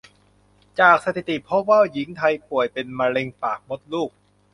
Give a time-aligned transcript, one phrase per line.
[0.79, 4.11] จากสถิติพบว่าหญิงไทยป่วยเป็นมะเร็งปากมดลูก